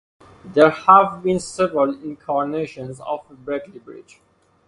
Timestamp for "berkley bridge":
3.35-4.19